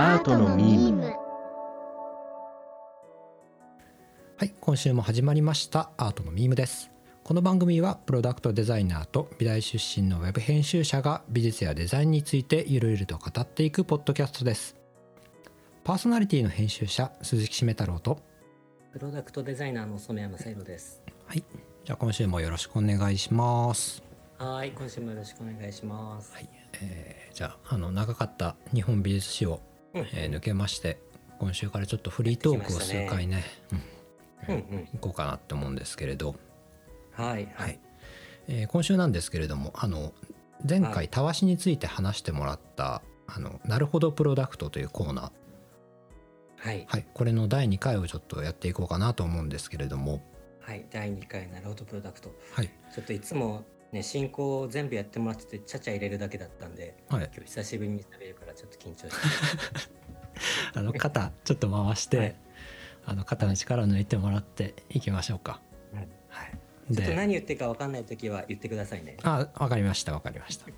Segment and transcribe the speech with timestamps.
[0.00, 1.02] アートのミーム。
[4.36, 5.90] はい今週も始まりました。
[5.96, 6.92] アートのミームです。
[7.24, 14.76] この番組はプロダクトデザイナーと美大出身のウェブ編集者が美術やデザインについてゆるゆると語っていくポッドキャストです。
[15.82, 18.20] パーソナリティの編集者鈴木しめ太郎と
[18.92, 21.02] プロダクトデザイナーの染山さいろです。
[21.26, 21.42] はい
[21.84, 24.00] じゃあ今週もよろしくお願いします。
[24.38, 26.32] はい、今週もよろしくお願いします。
[26.34, 26.48] はい、
[26.82, 29.60] えーじゃああの長かった日本美術史を、
[29.94, 30.02] うん。
[30.14, 30.98] えー抜けまして
[31.38, 33.44] 今週からちょっとフリートークを数回ね。
[34.48, 34.54] うん。
[34.54, 34.60] うん。
[34.70, 34.88] うん。
[34.94, 36.34] 行こうかなって思うんですけれど、
[37.12, 37.48] はい。
[37.54, 37.68] は。
[37.68, 37.80] い。
[38.48, 40.12] えー今週なんですけれどもあの
[40.68, 45.30] 前は回たわしについて話してもらった「あのなるほどプロダクト」というコーナー、
[46.56, 46.84] はい。
[46.88, 50.22] はい、これの第2回をちょっとやっていこうかなと思うんですけれども、
[50.60, 50.84] はい。
[50.90, 52.34] 第2回なるほどプロダクト。
[52.52, 52.70] はい。
[52.92, 59.10] ちょっといつもね、進行を全部やってもらってて、ちゃちゃ入れるだけだったんで、はい、今日久しぶりに喋るからちょっと緊張して
[60.74, 62.36] あの肩ちょっと回して、はい
[63.08, 65.62] あの肩の力抜いてもらっていきましょうか。
[65.94, 69.16] はいはい、ちょっとで何言ってるか分かんないときは言ってくださいね。
[69.22, 70.66] あわかりましたわかりました。
[70.66, 70.74] はい。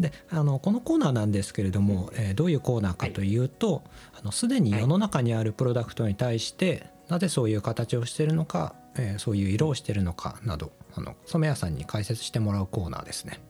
[0.00, 3.82] であのこのコーナーなんですけれども、えーどういうコーナーかというと
[4.18, 13.40] あのすでに世の中にあるプロダクトに対して、なぜそういう形をしているのか、えーそういう色をしているのかなどあの染谷さんに解説してもらうコーナーですね。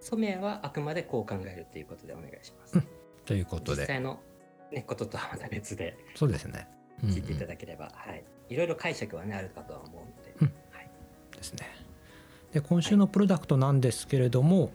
[0.00, 2.80] 染谷はあくまでこう考えるっていうことでお願いします。
[3.24, 4.20] ということで実際の、
[4.72, 6.68] ね、こととはまた別でそうですね。
[7.02, 8.24] うんうん聞いていただければ、はい。
[8.48, 10.90] いろいろ解釈はね、あるかとは思うので、うんはい。
[11.36, 11.68] ですね。
[12.54, 14.70] で今週のプロダクトなんですけれども、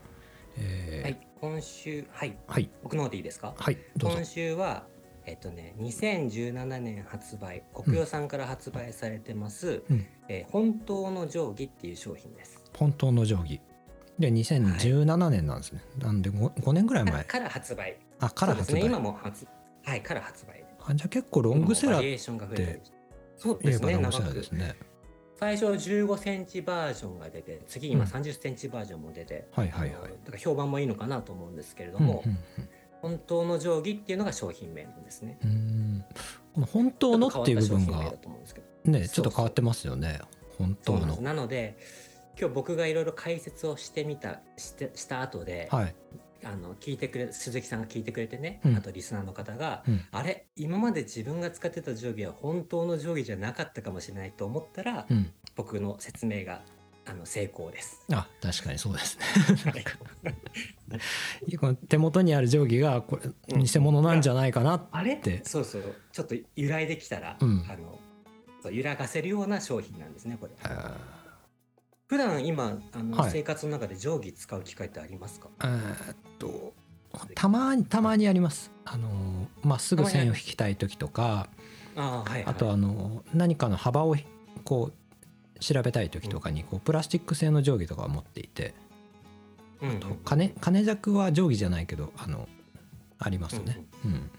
[0.55, 3.55] えーはい、今週、はい、はい僕の方でいいですか？
[3.57, 4.23] はい今。
[4.23, 4.85] 週は、
[5.25, 12.63] えっとね、2017年発売、国用さんから発売されてます、うんえー本当の定規っていう商品です。
[12.77, 13.61] 本当の定規
[14.17, 15.81] で2017年なんですね。
[15.99, 17.97] なんで 5, 5年ぐらい前から発売。
[18.19, 18.75] あから発売。
[18.75, 19.47] ね、今も発、
[19.83, 20.65] はい、から発売で。
[20.79, 23.01] あじゃあ結構ロングセラーバリエーションが増えたりして
[23.37, 24.75] そうですね、長くーですね。
[25.39, 32.37] 最初15センチバージョンが出て、次今うん30センチバージョンも出て、はいはいはいあのだから評判もいいのかなと思うんですけれどうんも、うん
[33.01, 35.37] 本当の定規っていうのが商品名なんですね。
[36.53, 38.13] この本当のっていう部分が
[38.85, 40.19] ねちょっと変わってますよね。
[40.57, 41.19] 本当の。
[41.21, 41.77] なので
[42.39, 45.95] 今日僕がいろいろ解説をしてみたしてした後で、はい。
[46.43, 48.75] あの聞いてくれ鈴木さんが聞いてくれてね、うん。
[48.75, 50.01] あとリスナーの方が、うん。
[50.11, 50.47] あれ？
[50.55, 55.31] 今まで自分が使ってた定規は本当の定規じゃなかったかもしれないと思ったら、うん。
[55.55, 56.63] 僕の説明が
[57.11, 57.99] あの成功です。
[58.13, 59.25] あ確かにそうですね。
[59.71, 59.77] は
[61.49, 61.57] い。
[61.57, 63.63] この手元にある定規がこれうん。
[63.63, 65.15] 偽物なんじゃないかなあれ？
[65.15, 65.95] ってそうそう。
[66.13, 67.65] ちょっと揺らいできたら、うん。
[67.69, 67.99] あの
[68.63, 70.53] そう揺らがせるような商品なんですねこれ。
[70.63, 70.95] あ
[72.07, 73.31] 普段今あの、はい。
[73.31, 75.49] 生活の中で定規使う機会ってありますか？
[75.59, 76.73] ーえーっと
[77.35, 78.71] たまにたまにあります。
[78.85, 79.09] あの
[79.63, 81.49] まあすぐ線を引きたい時とか
[81.97, 84.15] あーはい、はい、あとあの何かの幅を
[84.63, 84.93] こう
[85.61, 88.73] 調べたい時とかにこうプラスチック製の定規とかを持っていて
[89.81, 89.89] うん。
[89.89, 92.49] うん金金尺は定規じゃないけどあの
[93.19, 93.85] ありますね。
[94.03, 94.29] うん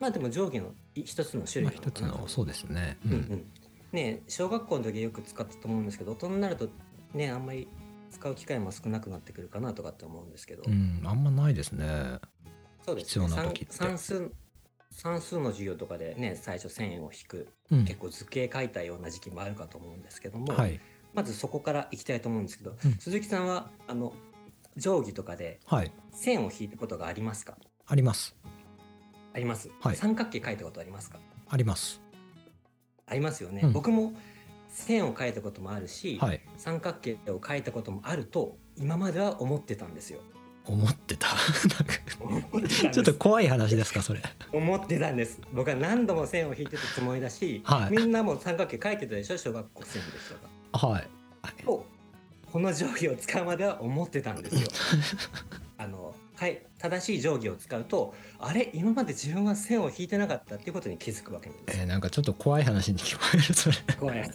[0.00, 2.08] まあでも定規の一つの種まあ、類なのかな。
[2.08, 2.98] 一つのそうですね。
[3.06, 3.44] ううんうん。
[3.92, 6.68] ね小学校の時よく使ったと思うんですけど大人になると
[7.14, 7.68] ねあんまり
[8.10, 12.18] 使う機会も少なくなってくるかなとかって思うんですけど、うん、あんまないですね。
[12.84, 13.26] そうですね。
[13.26, 13.72] 必要な時って。
[13.72, 14.32] 算算数
[14.92, 17.48] 算数の授業とかでね最初線を引く。
[17.70, 20.78] うん、結構図形書いたような時期もあるかと思うんですけども、はい。
[21.14, 22.92] まずそこからいきたいと思うんですけど、うん。
[22.98, 24.12] 鈴木さんはあの
[24.76, 25.92] 定規とかではい。
[26.12, 27.56] 線を引いたことがありますか？
[27.86, 28.36] あります。
[29.34, 29.96] あります、はい。
[29.96, 31.18] 三角形書いたことありますか？
[31.48, 32.00] あります。
[33.06, 33.72] ありますよね、うん。
[33.72, 34.12] 僕も
[34.68, 36.40] 線を書いたこともあるし、はい。
[36.56, 40.20] 三角形を書いたこともあると今までは思ってたんですよ。
[40.64, 41.28] 思ってた？
[42.20, 42.38] 思
[42.92, 44.20] ちょっと怖い話ですかそれ。
[44.52, 45.40] 思ってたんです。
[45.52, 49.38] 僕は何度も線を引いてたつもりだし、はいみんなも三角形書いてたでしょ？
[49.38, 50.28] 小学校線でし
[50.72, 51.08] たかはい。
[51.64, 51.86] と
[52.52, 54.68] この定規を使うまでは思ってたんですよ。
[55.78, 58.70] あのかい正しい定規を使うとあれ？
[58.74, 63.76] 今まで自分は線を引いてなかったっていうことに気づくわけなんですえーなんかちょっと怖い話に聞こえるそれ。
[63.98, 64.30] 怖い。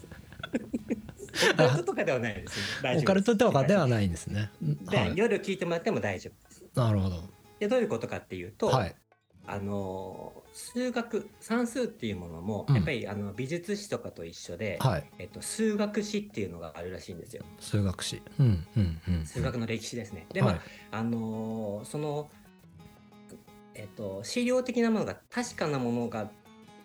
[1.53, 2.63] オカルトとかではないですよ。
[2.81, 4.49] 大丈夫ですオカルトとかではないんですね。
[4.61, 5.13] で、はい。
[5.15, 6.63] 夜聞いてもらっても大丈夫です。
[6.73, 7.23] なるほど。
[7.59, 8.95] でどういうことかっていうと、はい。
[9.49, 15.09] あの数学算数っていうものもうんやっぱり、あの美術史とかと一緒で、はい。
[15.19, 18.21] えっと、数学史っていうのがあるらしいんですよ数学史。
[18.39, 19.25] うんうんうん。
[19.25, 20.25] 数学の歴史ですね。
[20.33, 20.61] ではいま
[20.91, 22.29] ああのその、
[23.73, 26.29] えっと、資料的なものが確かなものが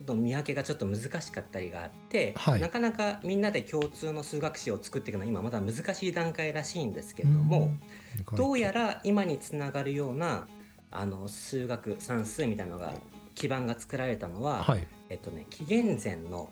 [0.06, 7.72] の見分けがちょっと難しかったりがあって、はいなかなかみんなで共通の数学史を作っていくのは今まだ難しい段階らしいんですけれども、
[8.36, 10.46] どうやら今につながるような
[10.92, 12.92] あの数学算数みたいなのが
[13.34, 14.86] 基盤が作られたのは、はい。
[15.08, 16.50] えっとね紀元前の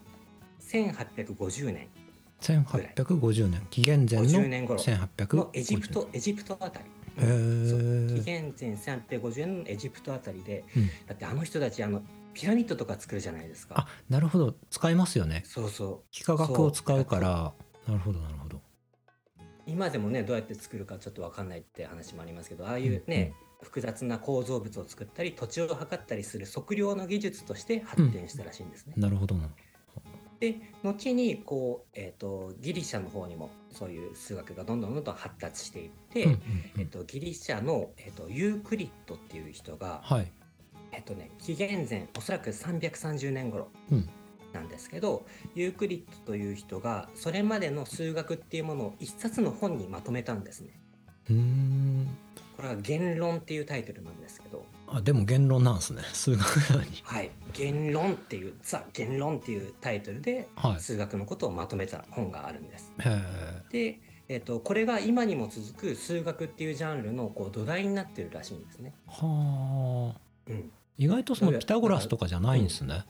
[0.60, 1.88] 1850年
[2.40, 3.66] 1850年。
[3.70, 4.80] 紀元前の50年頃。
[4.80, 6.86] 1850のエジプトエジプトあたり。
[7.16, 10.86] 紀元前1850年のエジプトあたりでうん。
[11.06, 12.02] だってあの人たちあの
[12.32, 13.74] ピラミッドとか作るじゃないですか。
[13.78, 14.54] あなるほど。
[14.70, 15.42] 使いますよね。
[15.44, 16.08] そうそう。
[16.12, 17.52] 幾何学を使うから。
[17.86, 18.60] なるほどなるほど。
[19.66, 28.94] 今でもねどうやって作るかちょっと分かんないって話もありますけどああいうね、複雑な構造物を作ったり土地を測ったりする測量の技術として発展したらしいんですね。
[28.96, 29.34] なるほど。
[29.36, 29.48] な
[30.40, 36.36] で後にこう、えー、とギリシャの方にもそういう数学がどんどんどんどん発達していって、うんうん
[36.76, 36.80] うん。
[36.80, 40.32] えっとギリシャの、えっとユークリッドっていう人が、はい。
[40.92, 44.08] えっとね、紀元前おそらく330年頃うん。
[44.52, 50.80] なんですけど、ユークリッドという人がそれまでの数学っていうものを一冊の本にまとめたんですね。
[51.28, 52.08] うーん
[52.60, 56.02] これは言論っていうタイトルなんですけど、あでも言論なんですね。
[56.12, 56.90] 数学なのに。
[57.04, 60.80] はい、言論っていうザ言論っていうタイトルではい。
[60.80, 62.92] 数学のことをまとめた本があるんです。
[63.70, 63.98] で、
[64.28, 68.92] えっとこれが今にも続く数学っていうジャンルのこう土台になってるらしいんですね。
[69.06, 70.20] はあ。
[70.48, 73.06] うん、意外とそのピタゴラスとかじゃないんですね。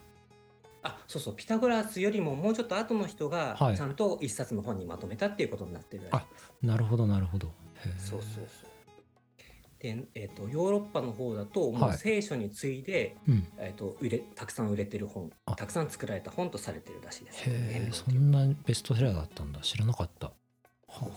[0.84, 1.34] あそうそう。
[1.34, 3.76] ピタゴラスよりももうちょっと後の人がはい。
[3.76, 6.34] ちゃんと一冊の本にまとめたっていうことになってるらしい。
[6.34, 6.52] です。
[6.62, 7.50] なるほどなるほど。
[7.98, 8.69] そうそうそう。
[9.80, 13.46] で、えっとヨーロッパの方だともうはい聖書に次いで、うん。
[13.58, 15.54] えっと売れたくさん売れてる本あ。
[15.56, 17.38] たくさん作られた本とされてるらしいです。
[17.48, 20.32] へえそんなベストセラーだったんだ知らなかった。
[20.86, 21.08] は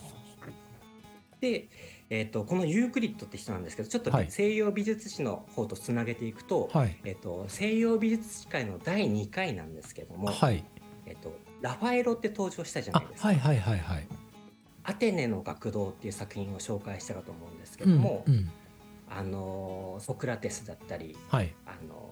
[1.42, 1.68] で、
[2.10, 4.32] えっとこのユークリッドって人なんですけどちょっとはい。
[4.32, 6.98] 西洋美術史の方とつなげていくと、あはい。
[7.04, 10.64] えっと西洋美術史会の第2回なんですけども、はい。
[11.06, 13.28] えっとラファエロって登場したじゃなあいですか。
[13.28, 14.08] はいはいはいはい
[14.84, 18.50] アテネの学童っていう作品を紹介したかと思うんですけうんども、うん
[19.16, 21.54] あのソクラテスだったり、はい。
[21.68, 22.12] あの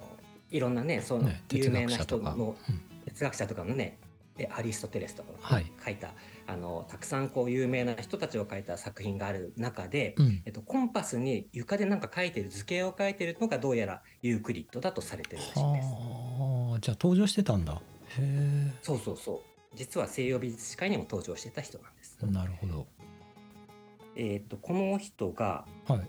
[0.52, 2.82] いろんなねその有名な人のうん。
[3.06, 3.98] 哲学者とかのね
[4.38, 5.72] えアリストテレスとかはい。
[5.84, 6.14] 書いた、
[6.46, 10.44] あのたくさんこう有名な人たちを書いた作品がある中で、うん。
[10.46, 15.62] えっと、コンパスに床でなんか書いてる図形を書いてるのがどうやらユークリッドだとされてるらしいです。
[15.64, 16.80] はあ。
[16.80, 17.74] じゃあ登場してたんだ。
[17.74, 17.80] へ
[18.20, 18.72] え。
[18.84, 22.18] そうそうそう実は西洋美術史会にも登場してた人なんです。
[22.24, 22.88] なるほど。
[24.16, 26.02] えっとこの人がはい。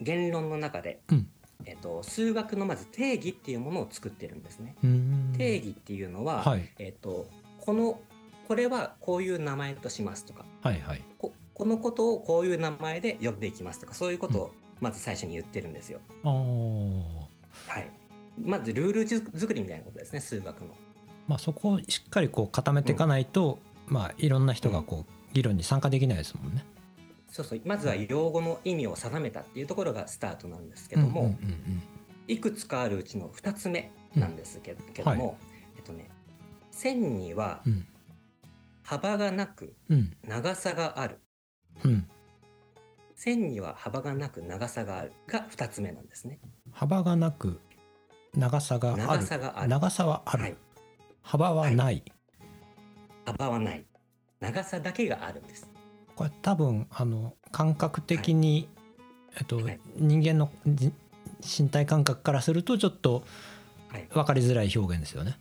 [0.00, 1.28] 言論の中で、うん。
[1.64, 4.74] えっと、数学のまず定義っていうものを作ってるんですね。
[5.38, 6.68] 定義っていうのは、はい。
[6.80, 7.28] えっと、
[7.60, 8.00] この
[8.48, 11.02] これはこういう名前としますとかはいはい。
[11.18, 14.50] ここのことをこういう名前で呼んでいきますとかそういうことを
[14.80, 16.00] まず最初に言ってるんですよ。
[16.24, 17.90] ああはい、
[18.38, 20.74] まずルール作りみたいなことですね数学の。
[21.32, 26.62] まあそこをしっかりこう固めていかないと、まあいろんな人がこう議論に参加できないですもんね。
[27.30, 27.60] そうそう。
[27.64, 31.82] まずは用語の意味を定めたっていうところがスタートなんですけども、うんうんうん
[32.28, 35.36] いくつかあるうちの2つ目なんですけど,、けども、
[35.76, 36.08] えっとね
[36.70, 37.86] 線にはうん。
[38.84, 40.12] 幅がなくうん。
[40.28, 41.18] 長さがある。
[41.82, 42.06] うん。
[43.16, 46.38] 線には幅がなく長さがあるが2つ目なんですね。
[46.72, 47.58] 幅がなく
[48.34, 49.02] 長さがある。
[49.02, 49.68] 長さがある。
[49.68, 50.56] 長さはある、はい、
[51.22, 52.04] 幅はない、
[53.24, 53.84] 幅はない。
[54.40, 55.68] 長さだけがあるんです。
[56.16, 58.68] これ多分あの感覚的に、
[59.36, 59.80] えっとはい。
[59.96, 60.92] 人間のじ
[61.60, 63.24] 身体感覚からするとちょっと
[63.92, 65.38] はい、分かりづらい表現ですよね。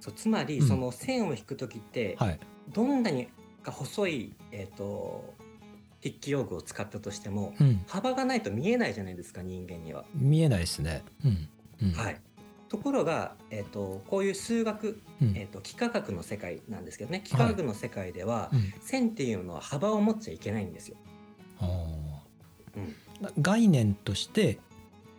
[0.00, 0.66] そうつまりうん。
[0.66, 2.40] その線を引く時って、はい、
[2.72, 3.28] どんなに
[3.62, 5.32] か細い、えー、と
[6.02, 10.04] 筆記用具を使ったとしてもうん、幅がないと見えないじゃないですか人間には。
[10.14, 11.04] 見えないですね。
[11.24, 11.48] うん。
[11.82, 11.92] うん。
[11.92, 12.20] はい、
[12.72, 15.36] ところが、えー、とこういう数学、うん。
[15.36, 17.22] えー、と幾何学の世界なんですけどね。
[17.26, 18.72] 幾何学の世界では、うん。
[18.80, 20.96] 線っていうのは幅を持っちゃいけないんですよ。
[21.60, 21.66] あ
[22.74, 24.58] うん、ー概念として、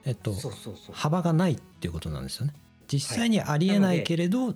[0.03, 0.95] えっと、そうそうそう。
[0.95, 2.53] 幅がないっていうことなんですよね。
[2.91, 4.55] 実際にありえないけれど、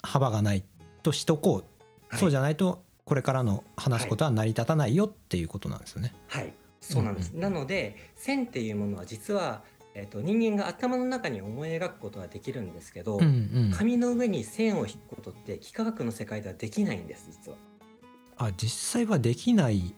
[0.00, 0.62] 幅がない
[1.02, 1.64] としとこ
[2.12, 6.14] う、そうじゃゃないとこれからの話すことは成り立たないよっていうことなんですよね。
[6.28, 7.32] はい、そうなんです。
[7.34, 7.40] うん。
[7.40, 9.64] なので線っていうものは実は、
[9.98, 13.26] えー、と人間が頭の中に思い描くことはできるんですけど、うんう
[13.68, 17.56] ん、紙の上に線を引くことって幾何学の世界ではできないんです実は。
[18.36, 19.94] あ実際はできない、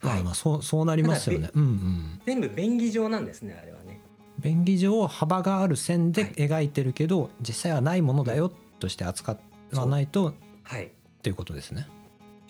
[0.00, 1.50] まはいあまあそうそうなりますよね。
[1.52, 2.20] うんうん。
[2.24, 4.00] 全部便宜上なんですねあれはね。
[4.38, 9.36] 便宜上幅がある線ではい描いてるけど、実際はないものだよとして扱
[9.72, 10.92] わないとっはい。
[11.22, 11.88] ていうことですね。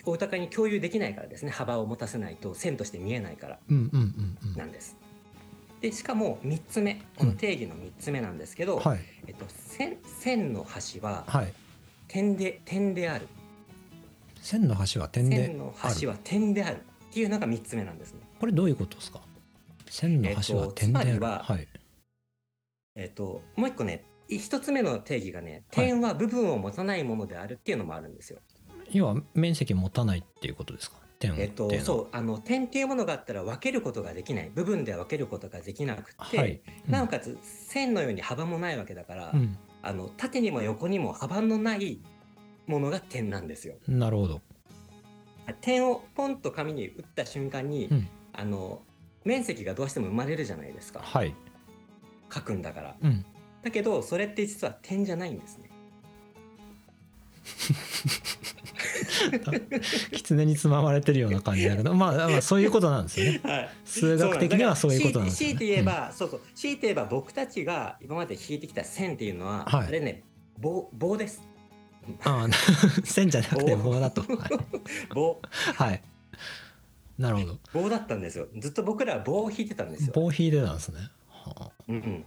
[0.04, 4.00] お互いに共有できないからですね幅を持たせないと線として見えないからうんうん
[4.44, 4.56] うんうん。
[4.58, 5.01] なんです。
[5.82, 11.52] でしかも3つ目この定義の3つ目なんですけど、はいえっと、線線の端ははい。
[12.08, 13.26] 点で点である
[14.40, 15.94] 線の端は点で線のある。
[15.94, 18.20] 端は点であるっていうのが3つ目なんですね。
[18.38, 19.20] これどういうことですか？
[19.88, 21.68] 線の端は点である、えっとつまりははい
[22.94, 28.38] えっともう一個ねい一つ目の定義がね点は部分を持たないものであるっていうのもあるんですよ。
[28.90, 30.96] 要は面積持たないっていうことですか？
[31.22, 34.50] 点をえっとそうあの点っていうものがあったら分けることができない。
[34.52, 39.56] 部分では分けることができなくて、はい、なおかつ線のように幅もないわけだから、うん。
[39.82, 42.00] あの縦にも横にも幅のない
[42.66, 43.74] ものが点なんですよ。
[43.88, 44.40] なるほど、
[45.60, 48.08] 点をポンと紙に打った瞬間に、うん。
[48.32, 48.82] あの
[49.24, 51.00] 面積がどうしても生まれるじゃないですか。
[51.00, 51.34] はい、
[52.32, 52.96] 書くんだから。
[53.00, 53.24] うん、
[53.62, 55.70] だけどそれって実は点じゃないんですね。
[60.12, 63.40] 狐につままれてるような感じだけど、まあ、まあそういうことなんですよね。
[63.44, 65.56] はい、数学的にはそういうことなんですよね。
[65.56, 66.40] 強いて言えば、そうそう。
[66.54, 69.86] 強いて言えば僕たちが今まで引いてきた線っていうのは、はい。
[69.88, 70.22] あれね
[70.58, 71.42] 棒棒です。
[72.24, 72.48] ああ
[73.04, 73.98] 線じゃなくて棒。
[74.00, 74.22] だと。
[74.22, 74.50] はい、
[75.14, 75.40] 棒。
[75.52, 76.02] はい、
[77.18, 77.58] なるほど。
[77.72, 78.48] 棒だったんですよ。
[78.58, 80.12] ずっと僕らは棒を引いてたんですよ。
[80.14, 80.98] 棒引いてたんですね。
[81.28, 82.24] はうんうん、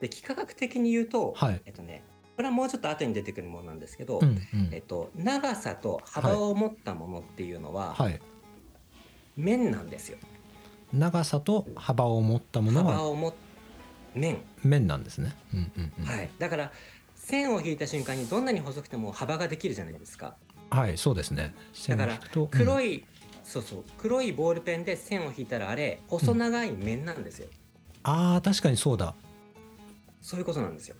[0.00, 1.62] で幾何学的に言うと、あはい。
[1.66, 2.02] えっとね
[2.42, 4.68] これはもうちょっと後に出てくるものなんですけど、うんうん。
[4.72, 8.20] えっと、長さと幅を持ったものっていうのは、はい。
[9.36, 10.18] 面なんですよ。
[10.92, 13.32] 長さと幅を持ったものは幅を持
[14.16, 15.36] 面、面なんですね。
[15.54, 16.04] うんうんうん。
[16.04, 16.72] はい、だから
[17.14, 20.34] 線を引いた瞬間にどんなに細くても幅ができるじゃないですか。
[20.68, 21.54] はいそうですね。
[21.88, 22.18] だからい
[22.50, 23.04] 黒い、
[23.44, 27.46] そうそう黒いボールペンで線を引いたらあれ細長い面なんですよ、
[28.02, 29.14] ああ確かにそうだ、
[30.20, 30.96] そういうことなんですよ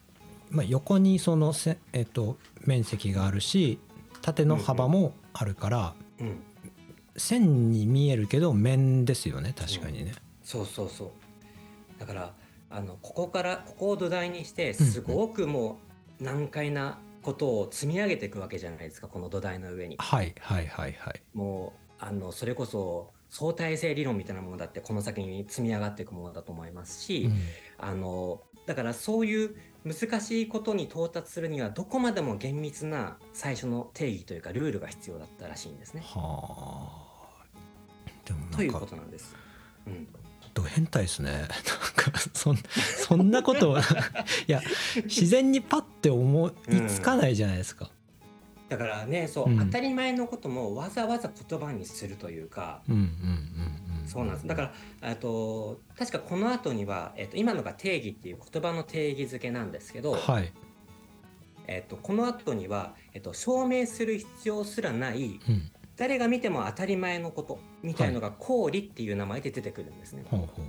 [0.52, 3.78] まあ、横にそのせ、えっと、面積があるし
[4.20, 6.42] 縦の幅もあるから、うん。
[7.16, 12.00] 線に見えるけど面ですよね確かにね、そうそうそう。
[12.00, 12.34] だから
[12.70, 15.78] あのここからここを土台にしてすごくも
[16.20, 19.96] う難解なことを積み上げていくわけじゃないですかこの土台の上に。
[19.98, 21.22] はいはいはいはい。
[21.34, 27.38] もうあのそれこそ相対性理論みたいなものだってこの先に積み上がっていくものだと思いますし、うん。
[27.78, 36.02] あのだからそういう難しいことに到達するにはどこまでも厳密な最初の定義というかルールが必要だったらしいんですね。
[36.04, 37.12] はあ。
[38.24, 39.34] でもということなんです。
[39.86, 40.06] うん、
[40.54, 41.32] ド変態ですね。
[41.32, 41.52] なんか
[42.32, 43.82] そんそんなことをい
[44.46, 44.60] や
[45.04, 46.52] 自然にパッて思い
[46.88, 47.90] つかないじゃないですか、
[48.72, 49.58] だからねそう、うん。
[49.58, 52.80] 当たり前のこともわざわざ言葉にするというか、
[54.06, 54.46] そうなんです。
[54.46, 60.50] だからあと確かこの後には、えっと、今のが定義っていう言葉の定義づけなんですけど、はい、
[61.66, 70.24] えっと、この後には、えっと、証明する必要すらないうん、誰が見ても当たり前のことみたいのが公理っていう名前で出てくるんですね。
[70.30, 70.62] ほうほうほ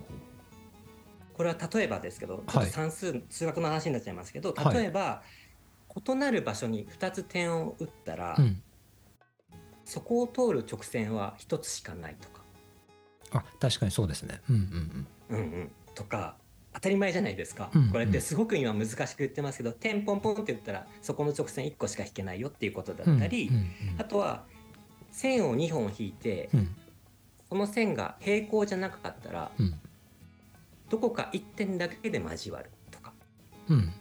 [1.34, 4.76] これは例えばですけど、ちょっと算数、数学の話になっちゃいますけど、はい。
[4.76, 5.24] 例えば、
[5.96, 8.62] 異なる場所に2つ点を打ったら、う、うん、
[9.86, 12.42] そこを通る直線は1つしかないとか、
[13.32, 14.42] あ確かにそうですね。
[14.50, 15.38] うんうんうん。
[15.38, 16.36] うんうん、とか
[16.74, 17.90] 当たり前じゃないですか、うんうん。
[17.90, 24.44] これってすごく今難しく言ってますけど点ポンポンって言ったらそこの直線1個しか引けないよっていうことだったり、うんうんあとは
[25.12, 26.60] 線を2本引いてうん。
[26.60, 26.76] うん
[27.50, 29.80] その線が平行じゃなかったらうん。
[30.90, 33.14] どこか1点だけで交わるとか。
[33.70, 33.94] うん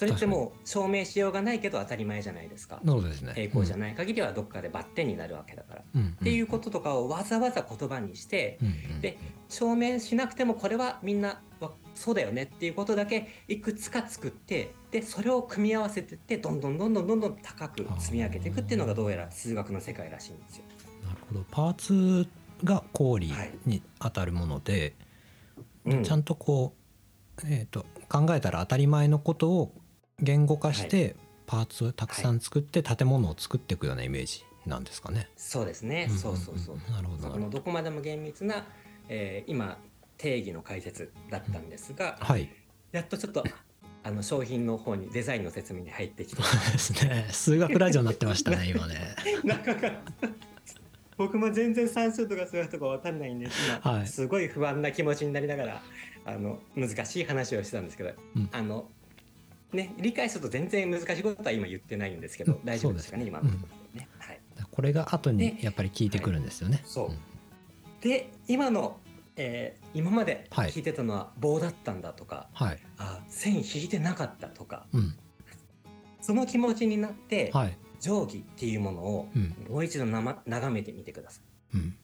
[0.00, 2.80] それってもう証明しようがないけど当たり前じゃないですか。
[2.86, 3.34] そうですね。
[3.34, 5.82] 平行じゃない限りはどっかでバッテンになるわけだから。
[5.94, 9.18] うん、っていうこととかをわざわざ言葉にしてうんうんで
[9.50, 20.64] 証明しなくてもこれはみんなわそうだよねっていうことだけいくつか作ってでそれを組み合わせてってどんどんどんどんどんどん高く積み上げていくっていうのがどうやら数学の世界らしいんですよ。
[21.04, 21.44] なるほど。
[21.50, 22.26] パーツ
[22.64, 23.52] が氷はい。
[23.66, 24.94] に当たるもので、
[25.84, 26.04] うん。
[26.04, 26.72] ちゃんとこ
[27.44, 29.74] う、えー、と考えたら当たり前のことを
[30.22, 35.28] 言語化して、パーツをたくさん作って建物を作っていくようなイメージなんですかね。
[35.36, 36.76] そうですね、んんんそうそうそう。
[36.90, 37.38] なるほどど。
[37.38, 38.66] のどこまでも厳密な、
[39.08, 39.78] えー今
[40.16, 42.50] 定義の解説だったんですが、はい。
[42.92, 43.42] やっとちょっと
[44.02, 47.26] あの商品の方にデザインの説明に入ってきてそう ですね。
[47.30, 49.16] 数学ラジオになってましたね 今ね。
[49.44, 49.92] 長か。
[51.16, 55.82] 僕も全然算数とかそういうとこ分かんないんです今、はいすごい不安な気持ちになりながら
[56.24, 58.88] あの難しい話をしてたんですけど、うんあの
[59.72, 66.82] ね理解すると全然難しいことは今言ってないんですけど、うん大丈夫ですかね今のところね、はい、これが後にでやっぱり聞いてくるんですよね。
[66.84, 67.10] そう
[68.02, 68.98] で今の、
[69.36, 72.78] えー今まではい聞いてたのは棒だったんだとか、はい。
[72.98, 75.16] あ線引いてなかったとかうん。
[76.20, 77.76] その気持ちになって、はい。
[78.00, 79.54] 定規っていうものをうん。
[79.68, 81.40] もう一度な、ま、眺めてみてくださ
[81.74, 81.76] い。
[81.76, 81.96] うん。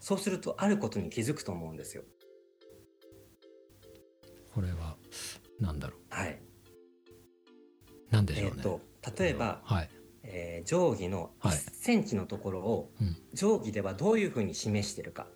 [0.00, 2.04] そうするとあることに気づくと思うんですよ。
[4.54, 4.96] これは
[5.60, 6.38] なんだろはい。
[8.12, 8.14] う。
[8.14, 8.62] なんでしえっ、ょうね。
[8.62, 8.80] と
[9.18, 9.90] 例えば、はい。
[10.24, 15.26] えー定規のはい1センチのところを、うん定規ではどういうふうに示してるか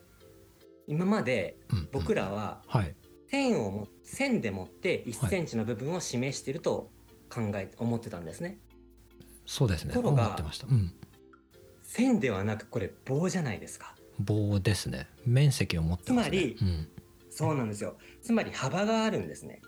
[0.86, 2.94] 今までうんうん僕らははい
[3.28, 6.90] 線をも線でもって1センチの部分を示していると
[7.28, 8.58] 考え思ってたんですね。
[9.46, 10.36] そうですねところが
[10.68, 10.92] うん、
[11.82, 13.94] 線ではなくこれ棒じゃないですか。
[14.20, 16.56] 棒ですね面積を持ってねつまり
[17.30, 17.96] そうなんですよ。
[18.22, 19.60] つまり幅があるんですね。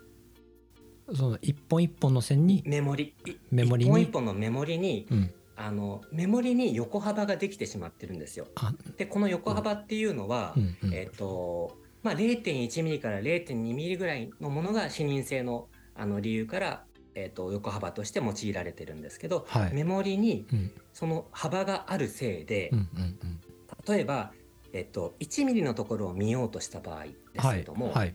[1.09, 3.15] うん、その一本一本の線に、メモリ。
[3.25, 3.91] いメモリに？
[3.91, 8.47] 一本一本のメモリにうん、あのメモリに横幅ができてしまってるんですよ。
[8.55, 8.73] あ。
[8.97, 10.77] でこの横幅っていうのは、うん。
[10.83, 10.95] うん。
[10.95, 16.85] えっ、とまあ0.1ミリから0.2ミリぐらいのものが視認性のあの理由から、
[17.17, 19.75] えっと横幅として用いられてるんですけど、はい。
[19.75, 20.73] メモリにうん。
[20.93, 22.79] その幅があるせいで、うん。
[22.79, 22.87] うん。
[23.03, 23.41] うん。
[23.87, 24.33] 例えば、
[24.73, 28.15] えっと1ミリのところを見ようとした場合ですはいけども、はい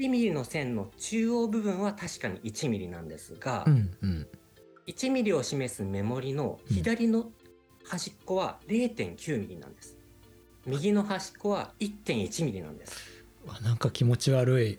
[0.00, 4.26] 1ミリの線の中央部分は確かに1ミリなんですが、うんうん
[4.86, 7.30] 1ミリを示すメモリの左の
[7.84, 9.96] 端っこは0.9ミリなんです。
[10.66, 12.96] 右の端っこは1.1ミリなんです。
[13.46, 14.78] わなんか気持ち悪い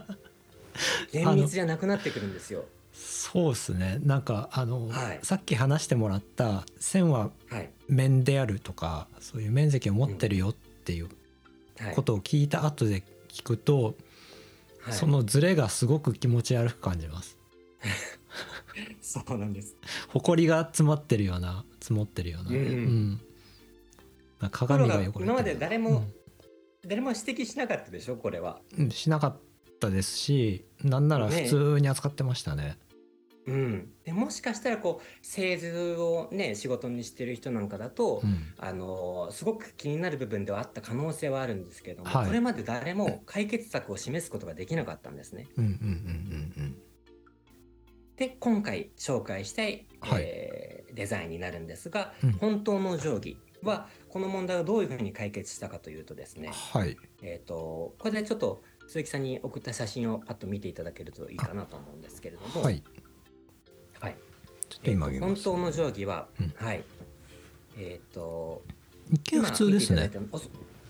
[1.12, 2.64] 厳密じゃなくなってくるんですよ。
[2.94, 7.70] そうですねなんかあの、はいさっき話してもらった線ははい。
[7.88, 11.10] 面であるとかそういう面積を持ってるよっていう
[11.76, 11.94] はい。
[11.94, 13.94] ことを聞いた後で聞くと、
[14.82, 14.92] はい。
[14.94, 17.38] そのズレがすごく気持ち悪く感じます。
[19.00, 19.76] そうなんです。
[20.08, 23.20] 埃が詰まってるような積もってるような、うん
[24.40, 24.50] なん。
[24.50, 26.04] か鏡が汚れてる今まで誰も
[26.86, 28.60] 誰も指摘しなかったでしょこれは。
[28.78, 28.90] うん。
[28.90, 29.36] しなかっ
[29.80, 32.78] たですしなんなら普通に扱ってましたね
[33.46, 33.92] うん。
[34.04, 38.54] でもしかしたらこう製図をね仕事にしてる人なんかだと、うん。
[38.58, 42.26] あのすごく気になる部分ではあった可能性はあるんですけれども、はい。
[42.26, 45.48] これまで誰も解決策を示すことができなかったんですね。
[45.56, 46.76] うんうんうんうん
[48.14, 50.22] で今回紹介したい、はい。
[50.22, 52.32] えーデザインになるんですが、うん。
[52.32, 56.96] 本当の定規はこの問題をどういうふうに解決したかというとですね、はい。
[57.22, 62.82] えー、とこれでちょっと鈴木さんに送った写真をパッと見ていただけるといいかなと思うんですけれども、はい
[64.02, 64.16] はい。
[64.68, 66.52] ちょっと今えー本当の定規は、うん。
[66.56, 66.84] はい。
[67.78, 68.62] えっ、と
[69.10, 70.10] 一見普通ですね。
[70.32, 70.42] そ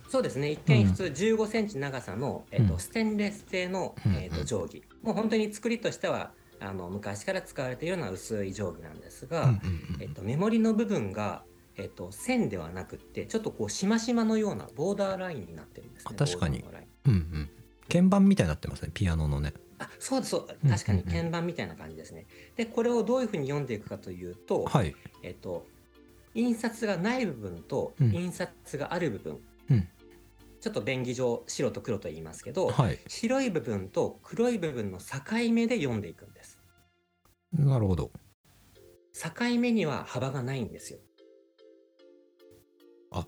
[0.09, 0.51] そうですね。
[0.51, 2.81] 一見普通15センチ長さの、えーとうん。
[2.81, 4.13] ステンレス製の、うん。
[4.15, 4.83] えー、と定規。
[5.03, 11.43] もう本当に作りとしてはあの昔から使われているような薄い定規なんですが、うんうんえっと、メモリの部分が、
[11.77, 16.15] えっと、線ではなくってちょっとこうしましまのようなボーダーラインになってるんですね。
[16.15, 16.65] あ確かに。
[17.07, 17.51] うんうん。
[17.91, 18.91] 鍵盤みたいになってますね。
[18.95, 22.27] ピアノのねあそうですそううん確かに鍵盤みたいな感じですね。
[22.57, 24.95] でこれをどういうふうに読んでいくかというと、はい。
[25.23, 25.67] えっと、
[26.35, 28.13] 印刷がない部分とうん。
[28.15, 29.39] 印刷がある部分、
[29.71, 29.89] うん。
[30.61, 32.99] ちょっと便宜上白と黒と言いますけど、はい。
[33.09, 36.61] 白い部分と黒い部分の境目で読んでいくんです。
[37.53, 38.11] なるほど。
[39.13, 41.01] 境目には幅がないんですよ。
[43.11, 43.27] あ。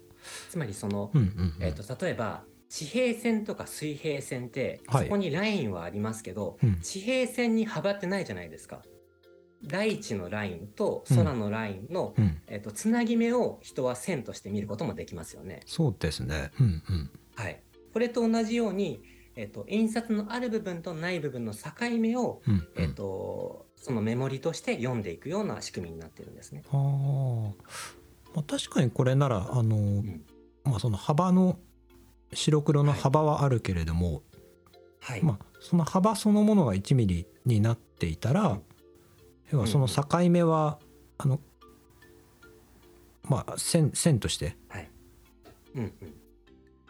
[0.49, 1.63] つまりその、うんうんうん。
[1.63, 5.05] えー、と例えば地平線とか水平線って、はい。
[5.05, 6.81] そこにラインはありますけどうん。
[6.81, 8.83] 地平線に幅ってないじゃないですか。
[9.63, 12.43] 大地のラインと空のラインの、うん。
[12.49, 15.61] えー、とつなぎ目を人は線として見ることもできますよね。
[15.67, 16.51] そうですね。
[16.59, 17.11] うんうん。
[17.37, 19.05] はい、これと同じように、
[19.37, 22.69] えー、と印刷のある部分とない部分の境目を、うんうん。
[22.75, 26.65] えー、とそのメモリとして読んでいくような仕組みになってるんですね。
[26.73, 26.77] あ。
[26.77, 27.53] ー
[28.35, 30.25] まあ確かにこれならあの、ん。
[30.65, 31.61] まあその幅の
[32.35, 34.23] 白黒の幅はあるけれども、
[35.01, 38.63] はい、まあその幅そのものが1ミリになっていたら、うん
[39.55, 40.79] 要はその境目は、
[41.19, 41.39] あの
[43.23, 44.91] まあ線線としてはい。
[45.77, 45.93] うん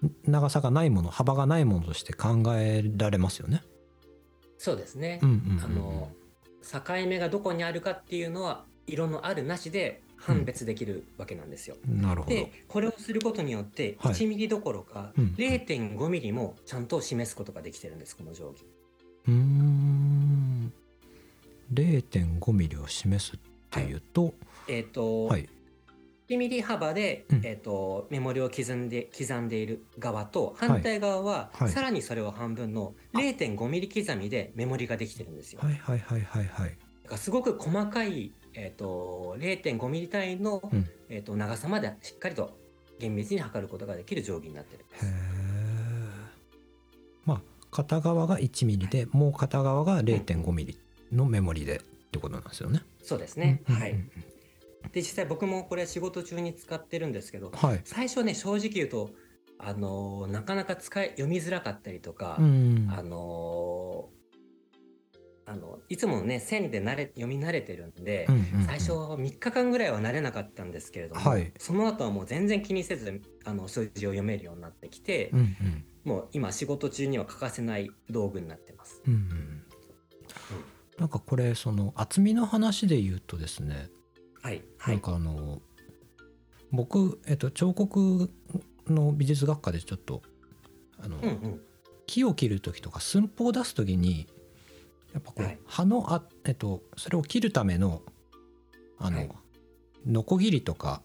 [0.03, 3.63] うん、長さがないもの幅がないものとして考えられますよね。
[4.59, 5.21] そうですね。
[5.23, 5.65] うんうんうんうん。
[5.65, 6.09] あの
[6.63, 11.77] 境目がどこにあるかっていうのは色のあるなしで判別できるわけなんですよ。
[11.87, 12.35] なるほど。
[12.35, 14.15] でこれをすることによってはい。
[14.15, 15.35] 1ミリどころかうん。
[15.37, 18.65] 0.5ミリもちゃんと示すことができてるんですこの定規。
[19.29, 20.73] うーん。
[21.73, 23.39] 0.5ミリを示すっ
[23.71, 24.35] ていうと、
[24.69, 25.49] えっ、と、はい、
[26.29, 27.41] 1ミリ幅で、うん。
[27.45, 31.69] えっ、とメモリを刻んで刻んでいる側と反対側は、はい。
[31.69, 35.61] さらにそれを半分の0.5ミリ刻みでメモリができてるんですよ。
[35.63, 36.69] はいはいはいはいは
[37.17, 42.57] すごく細かい、えー、と0.5ミリ単位の、うんえー、と長さまでしっかりと
[42.99, 45.13] 厳密に測ることができる定規になってるんですへえ。
[47.25, 47.41] まあ
[47.71, 50.79] 片側が1ミリで、もう片側が0.5ミリ
[51.13, 51.81] のメモリでっ
[52.13, 52.83] てことなんですよね。
[53.03, 54.35] そうですね、はいうんうんうん
[54.93, 57.81] で実際僕もこれ仕事中に使ってるんですけどはい。
[57.85, 59.11] 最初ね正直言うと
[59.59, 62.89] あのーなかなか使い読みづらかったりとか、うん。
[62.91, 64.24] あのー
[65.47, 68.67] あのいつもね線で慣れ読み慣れてるんで、うんうんうん。
[68.67, 71.53] 最初3日間ぐらいは慣れなかったんですけれども、はい。
[71.59, 75.85] その後はもう全然気にせずあの数字を読めるようになってきて、うんうん。
[76.05, 79.03] もう今仕事中には欠かせない道具になってます。
[79.07, 79.63] うんうん。
[80.99, 83.89] なんかこれその厚みの話で言うとですね
[84.43, 84.95] はいはい。
[84.95, 85.61] なんかあの
[86.71, 88.31] 僕、えっと、彫刻
[88.87, 90.23] の美術学科でちょっと
[91.03, 91.61] あの、うんうん。
[92.07, 94.27] 木を切る時とか寸法を出す時に
[95.15, 95.59] やっぱこう、はい。
[95.65, 98.03] 葉のあ、えっと、それを切るための
[98.99, 99.31] あの、はい。
[100.07, 101.01] ノコギリとか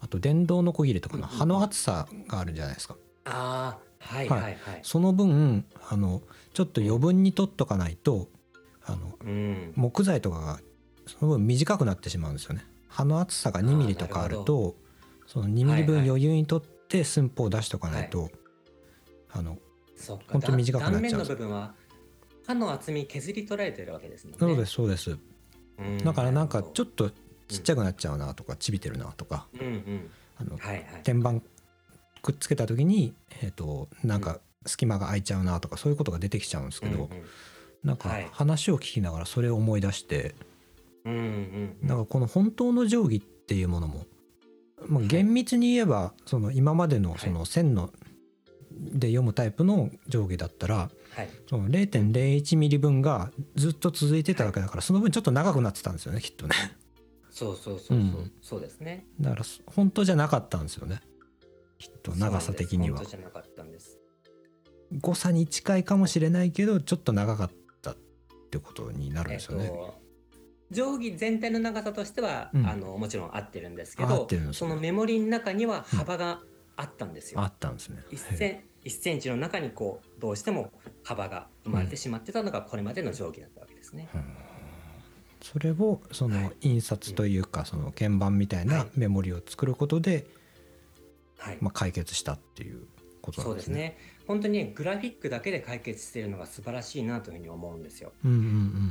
[0.00, 2.96] あと電動ノコギリとかの葉の厚さがあるじゃないですか。
[3.24, 4.80] ああはいははいいはい。
[4.82, 6.22] その分あの
[6.52, 8.28] ちょっと余分に取っとかないと
[8.84, 9.72] あのうん。
[9.76, 10.60] 木材とかが
[11.06, 12.66] その分短くなってしまうんですよね。
[12.88, 14.74] 葉の厚さが2ミリとかあると
[15.26, 18.30] その2ミリ分はいはい余裕に取って寸法を出しておかないと、
[19.30, 19.56] あの
[19.96, 20.24] そっか。
[20.32, 21.00] ほんと短くなっちゃう。
[21.00, 21.74] 断面の部分は
[22.46, 24.38] 刃の厚み削り取られてるわけですもんね。
[24.38, 25.18] そうですそうです。
[25.78, 25.98] うん。
[25.98, 27.10] だからなんかちょっっと
[27.48, 29.46] ちっちゃくなっちゃうなとかちびてるなとか。
[29.58, 30.84] と、うんうん、あのはいはい。
[31.02, 31.40] 天板
[32.22, 37.10] くっつけた時にえっとなんか隙間が空いちゃうなとかそういうことが出てきちゃうんですけど、
[37.84, 38.28] なんかはい。
[38.32, 40.34] 話を聞きながらそれを思い出して。
[41.04, 44.06] うんからこの本当の定規っていうものも、
[44.86, 47.90] まあ、厳密に言えばその今までのその線の
[48.70, 56.54] で読むタイプの定規だったらはい、その0.01ミリ分がずっと続いてたわけだからその分ちょっと長くなってたんですよねきっとね。
[57.30, 58.32] そうそうそうそう、うん。
[58.42, 59.06] そうですね。
[59.20, 61.00] だから本当じゃなかったんですよね。
[61.78, 63.04] きっと長さ的には。
[63.04, 63.98] じゃなかったんです。
[65.00, 67.96] 誤差に近いかもしれないけどちょっと長かったっ
[68.50, 69.94] てことになるんですよね、と
[70.70, 72.66] 定規全体の長さとしては、うん。
[72.66, 74.52] あのもちろん合ってるんですけ合どね。
[74.52, 76.40] そのメモリの中には幅が
[76.76, 77.40] あったんですよ。
[77.40, 78.02] あったんですね
[78.84, 84.08] 1セン1センチの中にこうどうしても幅が生まれてしまってたのがこれまでの定規だったわけですね。
[85.40, 90.26] それをそのはい印刷というかその鍵盤みたいはないメモリを作ることで
[91.38, 92.86] はい、まあ解決したっていう
[93.20, 93.80] ことなそうんですですね。
[93.80, 93.98] ね。
[94.28, 98.12] 本当にグラフィックだけで解決しているのが素晴らしいなというふうに思うんですよ。
[98.24, 98.40] うんうんう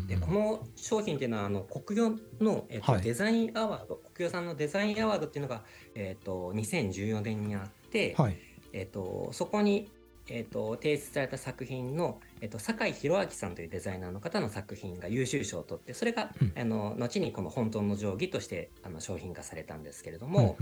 [0.03, 2.09] んでこの商品っていうのはあの国業
[2.41, 5.63] の、えっとはいデザインアワード国業さんのデザインアワードっていうのが、
[5.95, 8.37] えっと2014年にあって、はい
[8.73, 9.89] えっとそこに、
[10.27, 16.53] えっと提出された作品の、えっと酒井宏明さんというデザイナーの方の作品が優秀賞を取ってそれが、うん。
[16.55, 20.57] あの後にこの本当の定規としてあの商品化されたんですけれども、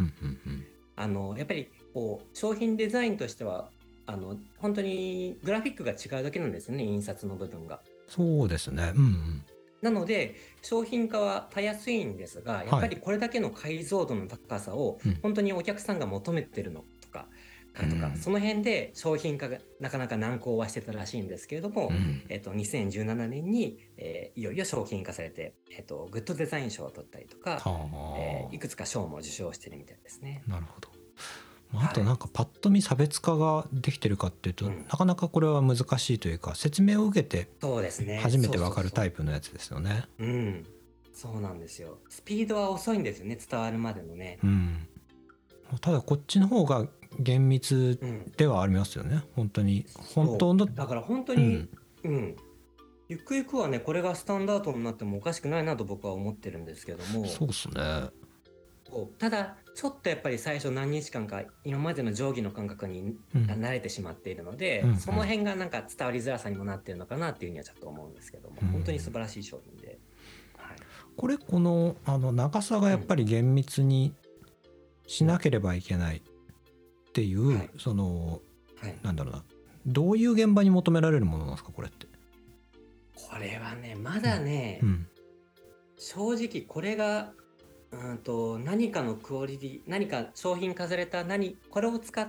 [0.95, 3.69] あのやっぱりこう商品デザインとしては
[4.05, 7.79] あの本当にグラフィックが違うだけなんですよね印刷の部分が。
[8.07, 8.91] そうですね。
[8.95, 9.43] うんうん。
[9.81, 15.19] なので商品化はたやすいんですがやっぱりこれだけの解像度の高さをうん。
[15.21, 16.81] 本当にお客さんが求めてるの。
[16.81, 16.98] と
[17.73, 18.17] か、かとかうん。
[18.17, 22.23] その辺で商品化がなかなか難航はしてたらしいんですけれども、うん。
[22.29, 30.43] えっと、2017年に、えーいよいよ商品化されて、えっと、グッドデザイン賞を取ったりとか、はえーいくつか賞も受賞してるみたいですね。
[30.47, 30.89] あなるほど。
[31.71, 34.85] まああとなんかパッと見差別化ができてるかっていうと、うん。
[34.89, 37.47] なかなかこれは難しいというか説明を受けて
[38.21, 40.05] 初めてわかるタイププのやつですよね。
[40.19, 40.65] うん。
[41.13, 41.99] そうなんですよ。
[42.09, 44.39] スピードは遅いんですよね伝わるまでのね。
[44.43, 44.87] うん。
[45.81, 49.23] ただこっちの方が厳密うんではありますよね。
[49.35, 49.85] 本当に。
[50.13, 51.67] 本当のだから本当に
[52.03, 52.11] うん。
[52.11, 52.35] うん、
[53.07, 57.25] ゆくゆくはねこれがスタンダードになってもおかしくないなと僕は思ってるんですけども。
[57.25, 58.09] そうですね。
[59.19, 63.45] ただちょっとやっぱり最初何日間か今までの定規の感覚にうん。
[63.45, 64.97] 慣れてしまっているので、うん。
[64.97, 68.67] その辺がなんか伝わりづらさにもなってるのかなっていうふうにはちょっと思うんですけども、うん。
[68.69, 69.99] 本当に素晴らしい商品で、
[70.57, 70.77] はい、
[71.15, 74.13] これこのあの長さがやっぱり厳密に
[75.07, 76.21] しなければいけない
[77.09, 77.69] っていう、はい。
[77.77, 78.41] その
[78.81, 79.43] はい、なんだろうな。
[79.85, 82.07] どういう現場に求められるものなんですかこれって。
[83.13, 85.07] これはねまだね、うん。
[85.97, 87.31] 正直これが
[87.91, 92.27] うんと何かのクオリティ何か商品化された何これを使っ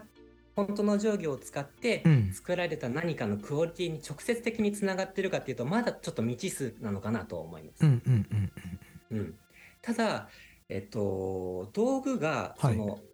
[0.57, 2.33] 本当の定規を使ってうん。
[2.33, 7.85] 作られた何かのクオリティに直接的につながってるかっていうとまだちょっと未知数なのかなと思います。
[7.85, 9.35] うん
[9.83, 10.29] ただ、
[10.69, 13.10] えっと、道具がはいその、えっと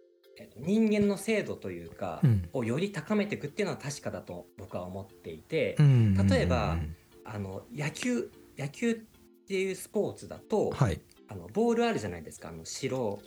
[0.57, 2.49] 人間の精度というか、うん。
[2.53, 6.27] をより高めていくっていうのは確かだと僕は思っていて、うん。
[6.27, 6.95] 例えばうん。
[7.25, 8.95] あの野球野球っ
[9.47, 11.01] ていうスポーツだと、はい。
[11.27, 12.49] あのボールあるじゃないですか。
[12.49, 13.19] あの白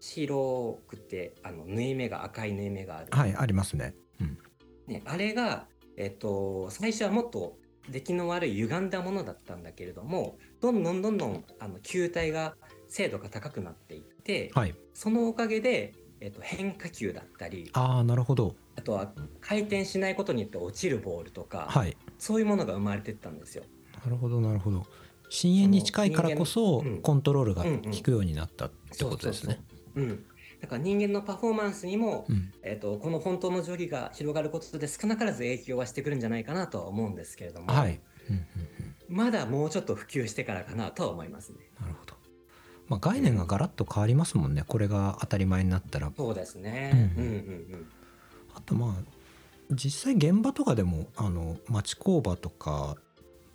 [0.00, 3.94] 白くてあの縫い目が赤い縫い目がある、はいありますね。
[4.20, 4.38] うん。
[4.86, 7.56] ね、あれが、えっと、最初はもっと
[7.88, 12.56] 出来の悪い歪んだものだったんだけれどもどんどんどんどんあの球体が
[12.88, 14.74] 精度が高くなっていって、はい。
[14.92, 18.54] そのおかげで、えっと、変化球だったりああなるほど。
[18.76, 21.96] あとは回転しないことによって落ちるボールとか、はい。
[22.16, 23.64] そういうものが生まれてったんですよ。
[24.04, 24.86] なるほどなるほど。
[25.28, 29.60] 深淵に近いからこそコントロールが効くようになったってことですね。
[29.96, 30.24] うん、
[30.60, 32.52] だから人間のパフォーマンスにも、うん。
[32.62, 38.42] えっとこの本当の定規が広がることで少なからず影響はしてくるんじゃないかなとは思うんですけれども、はい、うんうん
[39.10, 41.58] うん、まだもうちょっと普及してからかなとは思いますね。
[41.80, 42.01] なるほど、
[42.92, 47.14] まあ、概念がガラッと変わりますもんねこれが当たり前になったらそうですね。
[47.16, 47.38] ううんんうんう
[47.76, 47.86] ん。
[48.54, 49.02] あとまあ
[49.70, 52.98] 実際現場とかでもあの町工場とか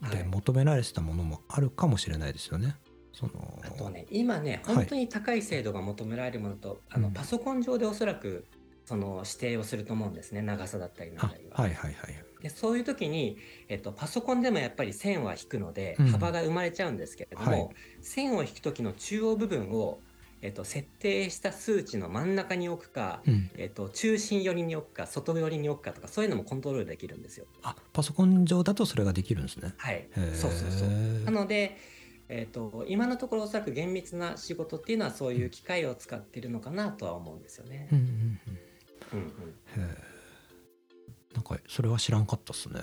[0.10, 2.78] ではい求められてたものもあるかもしれないですよね。
[3.14, 8.46] そのあとね、今ね、はい本当に高い精度が求められるものと、あのうんパソコン上でおそらく
[8.86, 11.58] その指定をすると思うんですね、長さだったりなんあだりは。
[11.62, 12.27] はいはいはい。
[12.42, 17.70] でそういう時に、えっと、パソコンでもやっぱり線は引くので、うん幅が生まれちゃうんですけれども、はい
[18.02, 20.00] 線を引く時の中央部分を、
[20.42, 27.46] えっと、設定した数値の真ん中に置くか、うん、えっと、中心寄りに置くか外寄りに置くかとかそういうのもコントロールできるんですよ。
[27.64, 29.74] あパソコン上だとそれができるんですね。
[29.78, 30.90] はいそうそうそう
[31.26, 31.78] なので、
[32.30, 37.96] えっと今のところおそらく厳密な仕事っていうのはそういう機械を使っているのかなとは思うんですよねう。
[37.96, 38.06] んうん
[39.14, 39.98] うんうんうん。
[41.38, 42.82] なんかそれは知らんかったっすね。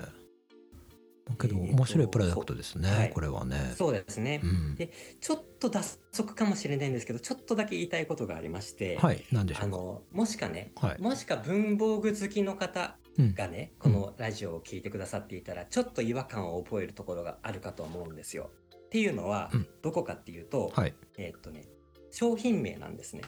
[1.40, 3.74] けど面白いプロダクトですね、はいこれはね。
[3.76, 10.88] そうですね、うん、でちょっと脱足かもしれないんですけどちょっとだけ言いたいことがありまして、はい、なんでしょうあのもしかねか。
[10.88, 11.00] はい。
[11.00, 18.50] もしか文房具好きの方うん、がねこのラジオを聞いてくださっていたらちょっと違和感を覚えるところがあるかと思うんですよ。
[18.74, 20.94] っていうのはうんどこかっていうと、はい。
[21.16, 21.64] えーっとね
[22.10, 23.22] 商品名なんですね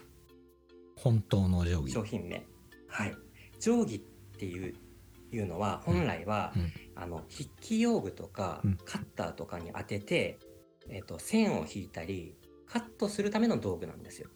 [0.97, 1.93] 本当の定規。
[1.93, 2.45] 商品名。
[2.89, 3.15] はい
[3.61, 4.01] 定規っ
[4.39, 4.75] ていう
[5.33, 10.39] いうのは本来は、うんあの筆記用具とか、うんカッターとかに当てて、
[10.89, 12.35] えーっと線を引いたり
[12.67, 14.31] カットするための道具なんですよ。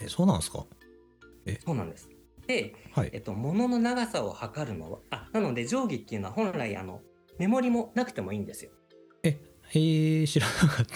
[0.00, 0.66] え、そうなんですか？
[1.64, 2.08] そうなんです。
[2.46, 3.18] で、はいえ。
[3.18, 7.00] っと、物の長さを測るのは、あ、なので定規っていうのは本来、あの、
[7.38, 8.72] メモリもなくてもいいんですよ。
[9.22, 9.40] え、
[9.72, 10.86] えー、知らなかっ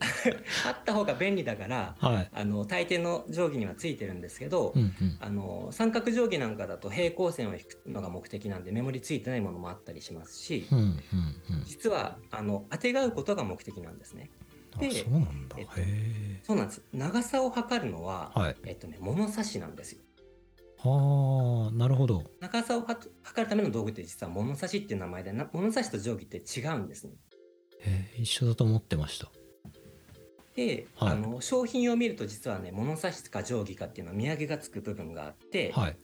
[0.66, 2.08] あった方が便利だから、た。
[2.08, 2.30] はい。
[2.32, 5.16] あの、大抵の定規にはついてるんですけど、うんうん。
[5.20, 11.64] あの、三角定規なんかだと平行線を引くのが目的なんで、メモリついてないものもあったりしますしう、んうんうん。
[11.64, 14.30] 実は、あの、当てがうことが目的なんですね。
[14.76, 15.56] あ、でそうなんだ。
[15.58, 16.40] へえっとえ。
[16.44, 16.82] そうなんです。
[16.92, 18.56] 長さを測るのは、はい。
[18.64, 20.02] えっとね、物差しなんですよ。
[20.78, 22.24] はあ、なるほど。
[22.40, 27.12] 長さをは測るための道具って実は物差しっていう名前で、な物差しと定規って違うんですね。
[27.82, 29.30] えー、一緒だと思ってました。
[30.60, 35.96] で、はいあの商品を見ると実はね物差しか定規かっていうのは見上げがつく部分があって、はい。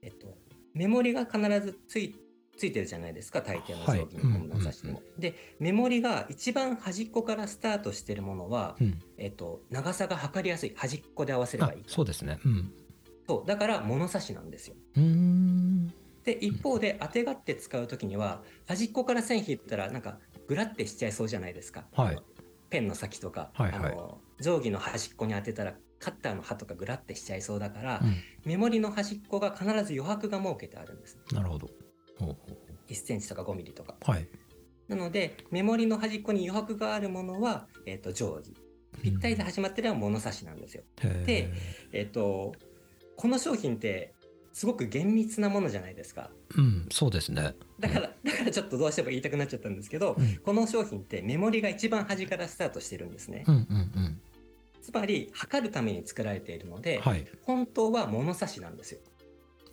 [0.00, 0.38] えっと、
[0.72, 2.14] メモリが必ずつい
[2.56, 5.02] ついてるじゃないですか大抵の定規のはい物差しでも。
[5.18, 8.98] でメモリが一番端っこからスタートしてるものは、うん。
[9.18, 12.38] えっと、長さが測りやすい端っこで合わせればあいい、そうですね。
[12.44, 12.72] うん。
[13.28, 14.76] そうだから物差しなんですよ。
[16.24, 21.86] で一方で当てがって使う時には端っこから線引いたらなんかグラってしちゃいそうじゃないですか。
[21.92, 22.18] はい
[22.70, 28.14] ペンの先とか、はいはいあの定規の端っこに当てたらカッターの刃とかグラってしちゃいそうだから、うん。
[28.44, 31.18] メモリの端っこが必ず余白が設けてあるんです。
[31.32, 31.68] なるほど。
[32.18, 32.56] ほうほうほ
[32.88, 33.96] 1センチとか5ミリとか。
[34.06, 34.28] うはい。
[34.86, 38.54] なのでメモリの端っこに余白があるものは、えっと定規。
[39.02, 40.84] ぴったりで始まってるのは物差しなんですよ。
[41.00, 41.52] へーで
[41.92, 42.54] えっ、と
[43.16, 44.14] この商品って
[44.52, 46.30] すごく厳密なものじゃないですか。
[46.56, 47.54] うん、そうですね。
[47.78, 53.44] だから、だからちょっとどうしても言いたくなっちゃったんですけど、うんこの商品ってメモリが一番端からスタートしてるんですね。
[53.46, 53.64] うんうんう
[54.08, 54.20] ん。
[54.82, 57.26] つまり、測るために作られているので、はい。
[57.42, 59.00] 本当は物差しなんですよ。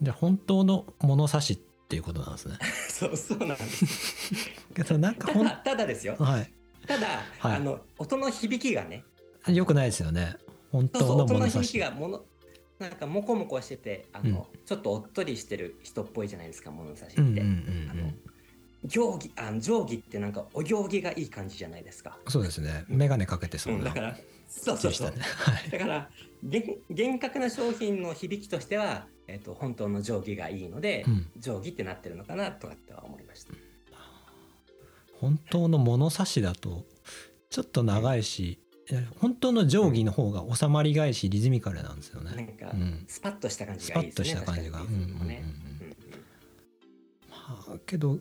[0.02, 1.58] じゃあ本当の物差しっ
[1.88, 2.58] ていうことなんですね。
[2.90, 4.36] そう、そうなんです。
[4.76, 6.16] けどなんかただ、ただですよ。
[6.20, 6.52] はい。
[6.86, 9.04] ただ、はいあの、音の響きがね、
[9.48, 10.36] よくないですよね。
[10.72, 11.80] 本そうそう、当の音の響き物差し。
[11.80, 12.26] がもの、
[12.80, 17.22] なんかモコモコしてて、あの、ちょっとおっとりしてる人っぽいじゃないですか、物差しって。
[17.22, 18.20] うんうんうんうあのん。
[18.84, 22.20] 行儀、あの定規ってなんかお行儀がいい感じじゃないですか。
[22.28, 22.86] そうですね。
[22.88, 25.08] メガネかけてそうなうんだから、そうそうそう。
[25.08, 25.14] は
[25.68, 25.70] い。
[25.72, 26.10] だから
[26.44, 33.54] 厳厳格な商品の響きとしては、えっと本当の定規がいいので、うん定規ってなってるのかなとかっては思いました。
[35.20, 36.86] 本当の物差しだと
[37.50, 38.60] ちょっと長いし、
[39.20, 42.36] 本当の定規の方が収まりがいいしリズミカルなんですよね。
[42.36, 43.06] なんか、うん。
[43.08, 44.42] スパッとした感じスパッとがいいですね。
[44.42, 44.80] した感じが。
[47.30, 48.20] まあけど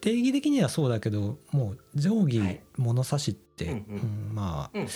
[0.00, 2.60] 定義的にはそうだけどもう定規、はい。
[2.76, 3.76] 物差しって、うんうん。
[3.76, 4.86] うんまあ、うん。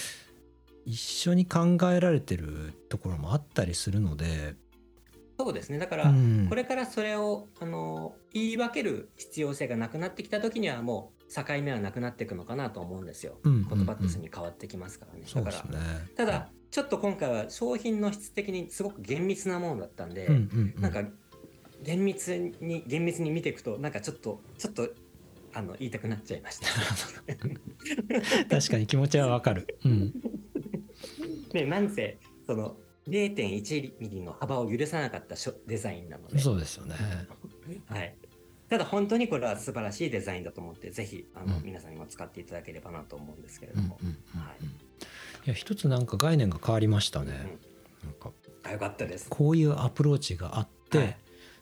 [0.84, 4.56] 一緒に考えられてるところもあったりするので、
[5.38, 5.78] そうですね。
[5.78, 6.46] だから、うん。
[6.48, 13.38] これからそれをあの言い分ける必要性がなくなってきた時にはもう境目はなくなっていくのかなと思うんですよ。
[13.42, 15.24] うんうんうん言葉ってすに変わってきますからね。
[15.34, 15.64] だから。
[16.16, 21.04] ただちょっと今回は商品の質的にすごく厳密なものだったんで、うんうんうんなんか
[21.82, 24.88] 厳密に厳密に見ていくとなんかちょっとちょっと
[25.52, 26.68] あの言いたくなっちゃいました。
[28.48, 29.78] 確かに気持ちはわかる。
[29.84, 30.12] うん、
[31.52, 32.76] ねなんせその
[33.08, 36.94] 0.1ミリの幅を許さなかったしょデザインなので、そうですよね。
[37.86, 38.16] はい。
[38.72, 41.62] ただ本当にこれは素晴らしいデザインだと思って、ぜひあの、うん。
[41.62, 43.98] 皆さんにも使っていただければなと思うんですけれども。
[44.02, 44.06] い。
[44.06, 44.08] い
[45.44, 47.58] や一つなんか概念が変わりましたね。
[48.02, 48.30] なんか。
[48.62, 49.26] あよかったです。
[49.28, 51.16] こういうアプローチがあって、はい。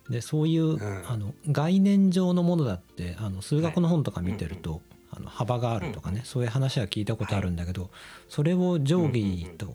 [0.08, 1.08] でそういう、ん。
[1.08, 7.90] あの概念上のものだってあの数学の本とか見てると、あの幅があるとかね、うんそういう話は聞いたことあるんだけど、
[8.28, 9.74] それを定規と、うん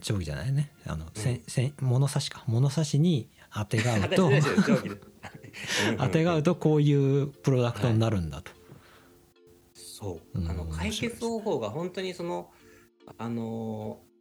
[0.00, 0.72] 定規じゃないね。
[0.86, 1.42] あの、せんうん。
[1.46, 2.42] せん物差しか。
[2.46, 4.30] 物差しにあてがうと
[5.98, 8.52] あてがうとこういうプロダクトになるんだと。
[9.74, 10.48] そう、うん。
[10.48, 12.50] あの解決方法が本当にその
[13.18, 14.12] あのー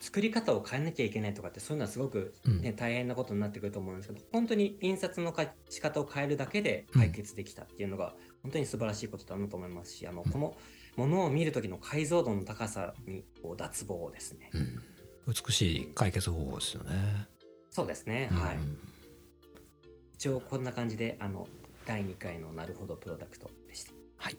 [0.00, 2.76] 作り方を変えなきゃいけないとかってそういうのはすごく、ねうん。
[2.76, 10.32] 大変なことになってくると思うんですけど本当に印刷のか仕方を変えるだけで解決できたっていうのが、本当に素晴らしいことだなと思いますしあの、うん。
[10.32, 10.56] この
[10.96, 14.50] ものを見る時の解像度の高さにこう脱帽ですね。
[14.54, 14.82] うん。
[15.46, 17.28] 美しい解決方法ですよね。
[17.70, 18.40] そうですね、うん。
[18.40, 18.56] はい
[20.20, 21.48] 一応こんな感じであの
[21.86, 23.92] 第2回のなるほどプロダクトでした。
[24.18, 24.36] はい。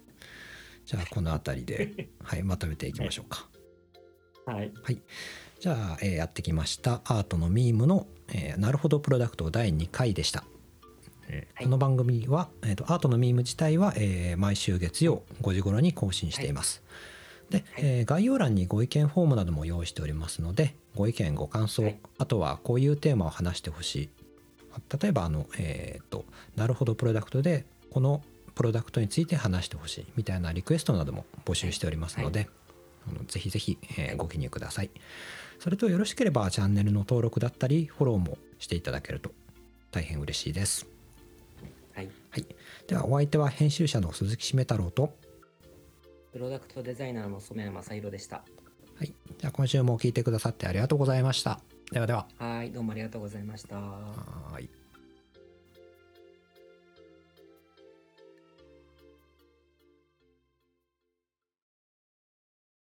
[0.86, 3.50] じゃあこの辺りで、 はい、まとめていきましょうか。
[4.46, 4.72] はい、
[5.60, 10.44] じゃあ、えーやってきましたアートのミームの、えーなるほどプロダクト第2回でした。
[11.28, 16.84] えこの番組は、えーとアートのミーム自体は、えー毎週月曜5時頃に更新しています。
[17.50, 24.10] で、はいえー概要欄にご意見フォームなども用意しておりますのでご意見ご感想、はいあとはこういうテーマを話してほしい
[25.02, 28.22] 例えばあの、えーとなるほどプロダクトでこの
[28.56, 32.50] プロダクトについて話してほしいみたいなリクエストなども募集しておりますので、
[33.10, 34.90] あのぜひぜひ、えーご記入ください。
[35.60, 39.32] それとよろしければチャンネルの登録だったりフォローもしていただけると
[39.92, 40.88] 大変嬉しいです。
[41.94, 42.46] はい、はい、
[42.88, 45.14] ではお相手は編集者の鈴木しめ太郎と、
[46.34, 48.38] プロダクトデザイナーの染谷正弘でした。
[48.96, 51.60] はい、じゃあ今週も聞いてくださってありがとうございました。
[51.92, 52.28] ではでは。
[52.38, 53.76] はい、どうもありがとうございました。
[53.78, 54.81] はーい